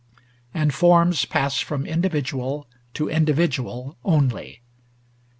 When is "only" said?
4.03-4.63